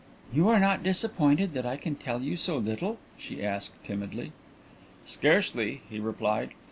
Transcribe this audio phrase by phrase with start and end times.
[0.33, 4.31] "You are not disappointed that I can tell you so little?" she asked timidly.
[5.05, 6.55] "Scarcely," he replied.